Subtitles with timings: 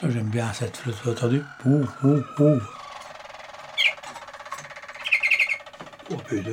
[0.00, 2.60] Ça, j'aime bien cette flûte, t'as entendu Ouh, ouh, ouh.
[6.10, 6.52] Oh putain.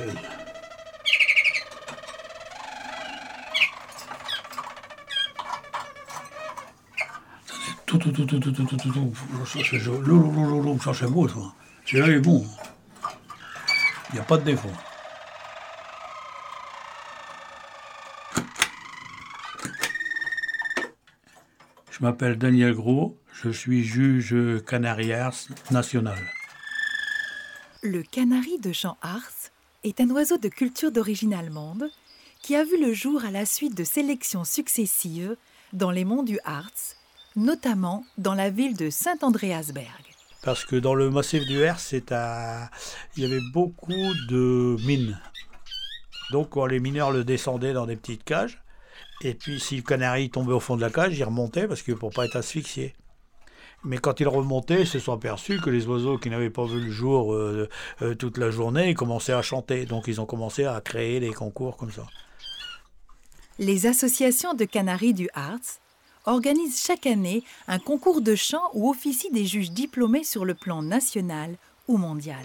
[7.86, 9.12] Tout, tout, tout, tout, tout, tout, tout, tout, tout.
[9.46, 10.80] Ça, c'est joli.
[10.82, 11.34] Ça, c'est beau, ça.
[11.84, 12.44] Celui-là, il est bon.
[14.10, 14.72] Il n'y a pas de défaut.
[21.92, 24.34] Je m'appelle Daniel Gros, je suis juge
[24.66, 25.32] canarière
[25.70, 26.18] national.
[27.82, 29.50] Le canari de Jean Ars
[29.84, 31.90] est un oiseau de culture d'origine allemande
[32.42, 35.36] qui a vu le jour à la suite de sélections successives
[35.72, 36.96] dans les monts du Harz,
[37.34, 40.04] notamment dans la ville de Saint-Andréasberg.
[40.42, 42.70] Parce que dans le massif du à...
[43.16, 45.20] il y avait beaucoup de mines.
[46.30, 48.62] Donc quand les mineurs le descendaient dans des petites cages,
[49.22, 51.92] et puis si le canari tombait au fond de la cage, il remontait parce que
[51.92, 52.94] pour pas être asphyxié.
[53.84, 56.80] Mais quand il remontait, ils se sont aperçus que les oiseaux qui n'avaient pas vu
[56.80, 57.68] le jour euh,
[58.02, 59.86] euh, toute la journée, ils commençaient à chanter.
[59.86, 62.06] Donc ils ont commencé à créer des concours comme ça.
[63.58, 65.80] Les associations de canaris du Harz
[66.24, 70.82] organisent chaque année un concours de chant où officient des juges diplômés sur le plan
[70.82, 71.56] national
[71.88, 72.40] ou mondial.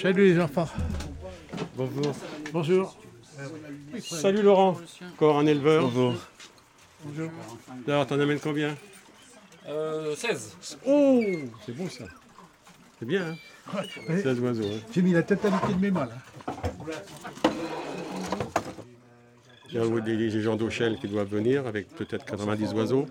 [0.00, 0.68] Salut les enfants.
[1.76, 2.14] Bonjour.
[2.52, 2.96] Bonjour.
[4.00, 4.76] Salut Laurent,
[5.14, 5.84] encore un éleveur.
[5.84, 6.14] Bonjour.
[7.04, 7.30] Bonjour.
[7.86, 8.76] Alors, t'en amènes combien?
[9.66, 10.56] Euh, 16.
[10.86, 11.20] Oh
[11.66, 12.04] C'est bon ça.
[12.98, 13.36] C'est bien,
[13.72, 13.82] hein
[14.22, 14.64] 16 oiseaux.
[14.64, 14.80] hein.
[14.92, 16.08] J'ai mis la totalité de mes mâles.
[16.48, 16.52] hein.
[19.70, 23.06] Il y a des, gens d'Auchel qui doivent venir avec peut-être 90 oiseaux.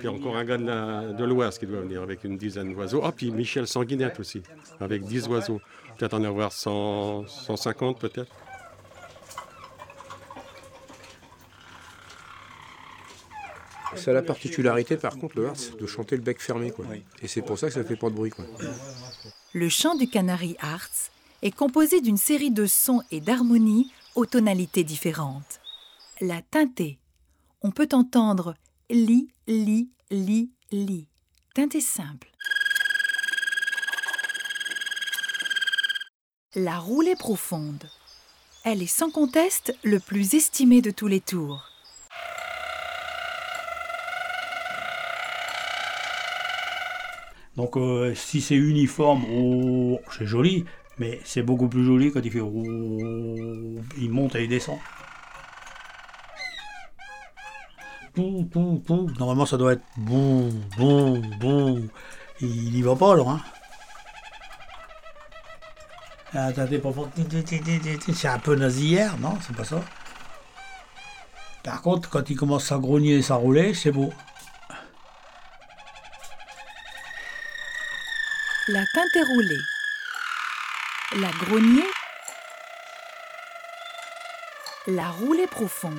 [0.00, 3.02] Puis encore un gars de l'Oise qui doit venir avec une dizaine d'oiseaux.
[3.04, 4.42] Ah, puis Michel Sanguinette aussi,
[4.80, 5.60] avec 10 oiseaux.
[5.96, 8.32] Peut-être en avoir 100, 150 peut-être.
[13.96, 16.70] Ça a la particularité, par contre, le Harz, de chanter le bec fermé.
[16.70, 16.86] Quoi.
[17.22, 18.30] Et c'est pour ça que ça fait pas de bruit.
[18.30, 18.44] Quoi.
[19.52, 21.10] Le chant du canari Harz
[21.42, 25.60] est composé d'une série de sons et d'harmonies aux tonalités différentes.
[26.20, 26.98] La tintée.
[27.62, 28.54] On peut entendre
[28.90, 31.06] li, li, li, li.
[31.54, 32.30] Tintée simple.
[36.54, 37.88] La roulée profonde.
[38.64, 41.71] Elle est sans conteste le plus estimé de tous les tours.
[47.62, 50.64] Donc euh, si c'est uniforme, oh, c'est joli,
[50.98, 52.64] mais c'est beaucoup plus joli quand il fait oh,
[53.96, 54.78] il monte et il descend.
[58.16, 61.88] Normalement ça doit être bon, bon, bon.
[62.40, 63.30] Il y va pas alors.
[63.30, 63.40] Hein.
[66.34, 66.50] Ah.
[68.12, 69.80] C'est un peu nasillère, non C'est pas ça.
[71.62, 74.12] Par contre, quand il commence à grogner et s'enrouler, c'est beau.
[78.68, 79.58] La tintée roulée.
[81.16, 81.84] La grognier.
[84.86, 85.94] La roulée profonde.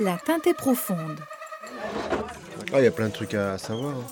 [0.00, 1.20] La teintée profonde.
[2.72, 3.94] Ah, il y a plein de trucs à savoir.
[3.96, 4.04] hein.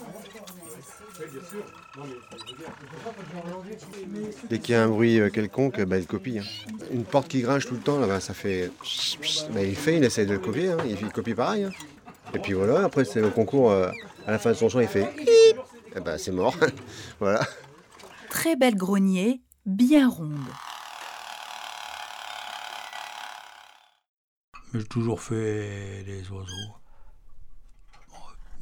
[4.48, 6.38] Dès qu'il y a un bruit euh, quelconque, bah, il copie.
[6.38, 6.44] hein.
[6.90, 8.70] Une porte qui grince tout le temps, bah, ça fait.
[9.50, 10.78] Bah, il fait, il essaie de le copier, hein.
[10.86, 11.68] il, copie pareil.
[12.34, 13.90] Et puis voilà, après c'est le concours, euh,
[14.26, 15.08] à la fin de son chant, il fait.
[15.96, 16.54] Et bah, c'est mort.
[17.20, 17.40] voilà.
[18.28, 20.38] Très belle grognier, bien ronde.
[24.72, 26.76] Mais j'ai toujours fait les oiseaux.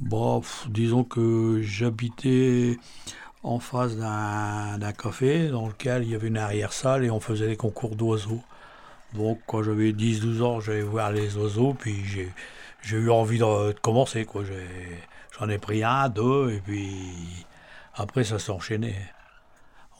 [0.01, 2.79] Bon, pff, disons que j'habitais
[3.43, 7.49] en face d'un d'un café dans lequel il y avait une arrière-salle et on faisait
[7.49, 8.43] des concours d'oiseaux.
[9.15, 12.33] Donc quand j'avais 10-12 ans, j'allais voir les oiseaux, puis j'ai
[12.83, 14.25] j'ai eu envie de, commencer.
[14.25, 14.43] quoi.
[15.39, 17.47] J'en ai pris un, deux, et puis
[17.95, 18.95] après ça s'est enchaîné.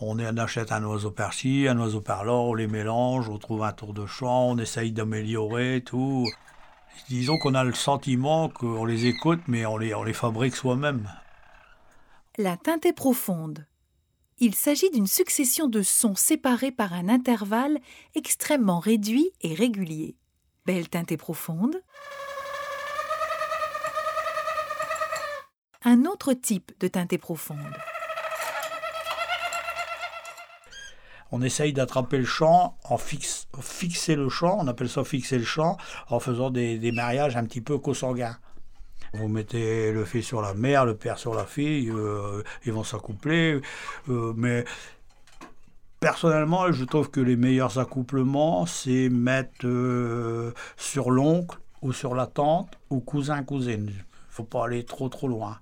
[0.01, 3.73] On, est- achète un oiseau par-ci, un oiseau par-là, on les mélange, on trouve un
[3.73, 6.27] tour de chant, on essaye d'améliorer tout.
[7.09, 11.09] Disons qu'on a le sentiment qu'on les écoute, mais on les, fabrique soi-même.
[12.37, 13.67] La teintée profonde.
[14.39, 17.79] Il s'agit d'une succession de sons séparés par un intervalle
[18.15, 20.17] extrêmement réduit et régulier.
[20.65, 21.83] Belle teintée profonde.
[25.91, 27.57] Un autre type de teintée profonde.
[31.33, 35.47] On essaye d'attraper le chant, en fixe, fixer le chant, on appelle ça fixer le
[35.47, 35.79] chant,
[36.11, 38.37] en faisant des, mariages un petit peu consanguins.
[39.15, 42.85] Vous mettez le fils sur la mère, le père sur la fille, euh, ils vont
[42.85, 43.59] s'accoupler,
[44.11, 44.67] euh, mais
[46.01, 52.27] personnellement, je trouve que les meilleurs accouplements, c'est mettre euh, sur l'oncle ou sur la
[52.27, 53.91] tente, ou cousin-cousine.
[54.29, 55.57] faut pas aller trop trop loin.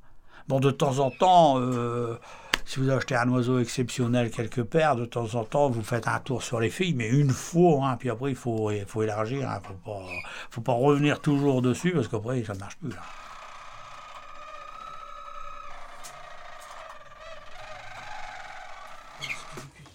[0.49, 2.17] Bon, de temps en temps, euh,
[2.65, 6.21] si vous achetez un oiseau exceptionnel quelque part, de temps en temps, vous faites un
[6.21, 9.41] tour sur les filles, mais une fois, hein, puis après, il faut, il faut élargir.
[9.41, 10.07] Il hein, ne faut pas,
[10.51, 12.91] faut pas revenir toujours dessus, parce qu'après, ça ne marche plus.
[12.91, 13.03] Là.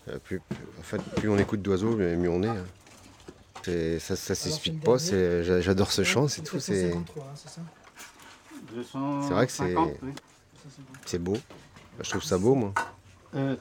[0.10, 0.42] Euh, plus,
[0.80, 2.48] en fait, plus on écoute d'oiseaux, mieux on est.
[2.48, 2.66] Hein.
[4.00, 4.98] Ça, ça s'explique pas.
[4.98, 6.60] J'adore ce chant, c'est tout.
[6.60, 6.92] C'est
[9.30, 9.76] vrai que c'est
[11.06, 11.38] c'est beau.
[12.00, 12.74] Je trouve ça beau, moi.
[13.36, 13.56] Euh,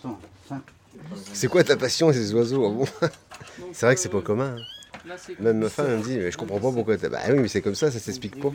[1.32, 2.84] c'est quoi ta passion, ces oiseaux
[3.72, 4.56] C'est vrai que c'est pas commun.
[4.56, 5.16] Hein.
[5.38, 6.96] Même ma femme me dit, mais je comprends pas pourquoi.
[6.96, 8.50] Bah oui, mais c'est comme ça, ça s'explique pas.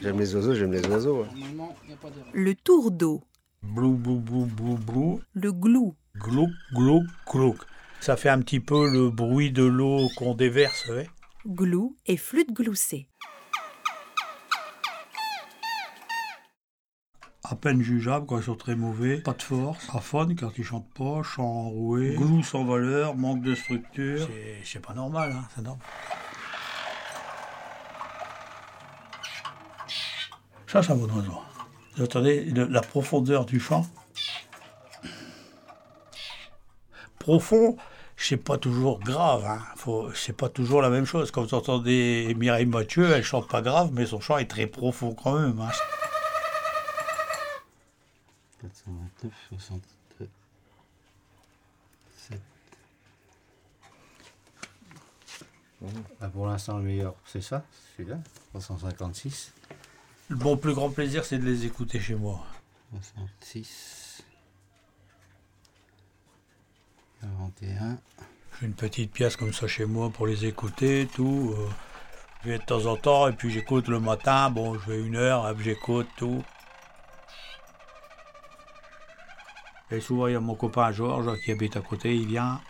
[0.00, 1.26] J'aime les oiseaux, j'aime les oiseaux.
[2.32, 3.22] Le tour d'eau.
[3.62, 5.20] Blou, blou, blou, blou, blou.
[5.34, 5.94] Le glou.
[6.16, 7.56] Glou, glou, glou.
[8.00, 11.08] Ça fait un petit peu le bruit de l'eau qu'on déverse, ouais.
[11.46, 13.08] Glou et flûte gloussée.
[17.50, 20.92] À peine jugeable quand ils sont très mauvais, pas de force, aphone quand ils chantent
[20.92, 24.28] pas, chant enroué, glou sans valeur, manque de structure.
[24.64, 25.84] C'est pas normal, hein, c'est normal.
[30.66, 31.40] Ça, c'est un bon oiseau.
[31.96, 33.86] Vous entendez la profondeur du chant?
[37.18, 37.76] Profond,
[38.16, 39.46] c'est pas toujours grave.
[39.46, 39.60] Hein.
[40.14, 41.30] C'est pas toujours la même chose.
[41.30, 45.14] Quand vous entendez Mireille Mathieu, elle chante pas grave, mais son chant est très profond
[45.14, 45.58] quand même.
[45.60, 45.70] Hein.
[48.60, 50.30] 429, 67.
[56.20, 57.64] Bah, pour l'instant, le meilleur, c'est ça,
[57.96, 58.18] celui-là,
[58.50, 59.52] 356.
[60.30, 62.44] Mon plus grand plaisir, c'est de les écouter chez moi.
[62.92, 64.24] 66.
[67.20, 67.98] 41.
[68.60, 71.54] J'ai une petite pièce comme ça chez moi pour les écouter, tout.
[71.56, 71.68] Euh,
[72.42, 74.50] je vais de temps en temps et puis j'écoute le matin.
[74.50, 76.42] Bon, je vais une heure, j'écoute tout.
[79.90, 82.60] Et souvent, il y a mon copain Georges qui habite à côté, il vient.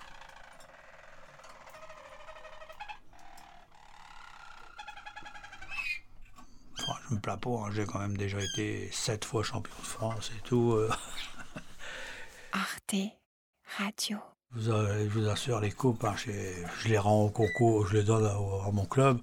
[6.79, 7.71] Enfin, je me plains pas, hein.
[7.73, 10.73] j'ai quand même déjà été sept fois champion de France et tout.
[10.73, 10.91] Euh.
[12.53, 12.95] Arte
[13.77, 14.19] Radio.
[14.57, 18.71] Je vous assure, les coupes, hein, je, les rends au concours, je les donne à,
[18.71, 19.19] mon club.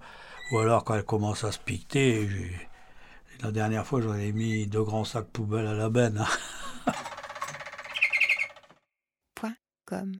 [0.51, 2.29] Ou alors, quand elles commencent à se piqueter,
[3.41, 6.19] la dernière fois, j'en ai mis deux grands sacs poubelles à la benne.
[6.19, 6.27] Hein.
[9.85, 10.13] comme